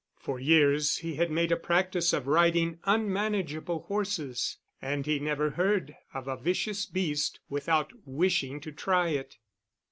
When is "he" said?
0.97-1.17, 5.05-5.19